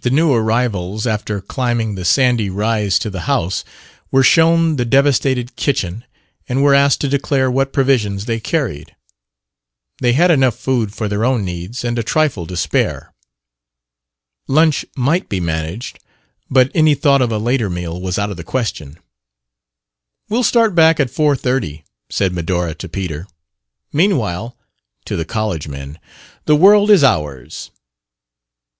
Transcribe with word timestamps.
The 0.00 0.08
new 0.08 0.32
arrivals, 0.32 1.06
after 1.06 1.42
climbing 1.42 1.96
the 1.96 2.04
sandy 2.06 2.48
rise 2.48 2.98
to 3.00 3.10
the 3.10 3.20
house, 3.28 3.62
were 4.10 4.22
shown 4.22 4.76
the 4.76 4.86
devastated 4.86 5.54
kitchen 5.54 6.04
and 6.48 6.62
were 6.62 6.74
asked 6.74 7.02
to 7.02 7.08
declare 7.10 7.50
what 7.50 7.74
provisions 7.74 8.24
they 8.24 8.40
carried. 8.40 8.96
They 10.00 10.14
had 10.14 10.30
enough 10.30 10.56
food 10.56 10.94
for 10.94 11.08
their 11.08 11.26
own 11.26 11.44
needs 11.44 11.84
and 11.84 11.98
a 11.98 12.02
trifle 12.02 12.46
to 12.46 12.56
spare. 12.56 13.12
Lunch 14.46 14.86
might 14.96 15.28
be 15.28 15.40
managed, 15.40 15.98
but 16.48 16.70
any 16.74 16.94
thought 16.94 17.20
of 17.20 17.30
a 17.30 17.36
later 17.36 17.68
meal 17.68 18.00
was 18.00 18.18
out 18.18 18.30
of 18.30 18.38
the 18.38 18.44
question. 18.44 18.98
"We'll 20.30 20.42
start 20.42 20.74
back 20.74 20.98
at 21.00 21.10
four 21.10 21.36
thirty," 21.36 21.84
said 22.08 22.32
Medora 22.32 22.74
to 22.76 22.88
Peter. 22.88 23.26
"Meanwhile" 23.92 24.56
to 25.04 25.16
the 25.16 25.26
college 25.26 25.68
men 25.68 25.98
"the 26.46 26.56
world 26.56 26.88
is 26.90 27.04
ours." 27.04 27.70